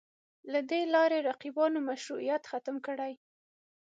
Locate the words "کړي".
2.87-3.13